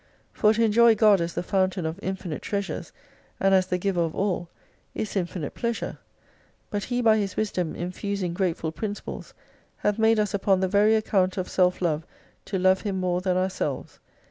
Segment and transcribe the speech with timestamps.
[0.33, 2.91] For to enjoy God as the fountain of infinite treasures,
[3.39, 4.49] and as the giver of all,
[4.95, 5.99] is infinite pleasure:
[6.71, 9.35] but He by His wisdom infusing grateful principles,
[9.77, 12.07] hath made us upon the very account of self love
[12.45, 13.99] to love Him more than ourselves.